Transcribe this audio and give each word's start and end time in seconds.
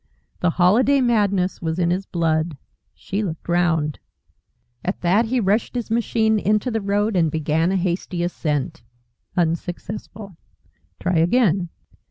The 0.39 0.49
Holiday 0.49 0.99
madness 0.99 1.61
was 1.61 1.77
in 1.77 1.91
his 1.91 2.07
blood. 2.07 2.57
She 2.95 3.21
looked 3.23 3.47
round! 3.47 3.99
At 4.83 5.01
that 5.01 5.25
he 5.25 5.39
rushed 5.39 5.75
his 5.75 5.91
machine 5.91 6.39
into 6.39 6.71
the 6.71 6.81
road, 6.81 7.15
and 7.15 7.29
began 7.29 7.71
a 7.71 7.75
hasty 7.75 8.23
ascent. 8.23 8.81
Unsuccessful. 9.37 10.37
Try 10.99 11.17
again. 11.17 11.69